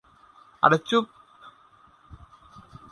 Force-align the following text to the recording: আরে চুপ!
আরে 0.63 0.77
চুপ! 0.87 1.05